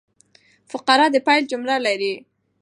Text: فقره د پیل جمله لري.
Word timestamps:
فقره 0.71 1.05
د 1.13 1.15
پیل 1.27 1.43
جمله 1.51 1.75
لري. 1.85 2.13